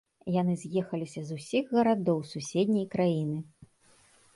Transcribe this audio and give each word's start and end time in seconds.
Яны 0.35 0.55
з'ехаліся 0.61 1.21
з 1.29 1.39
усіх 1.41 1.65
гарадоў 1.75 2.27
суседняй 2.33 2.87
краіны! 2.97 3.39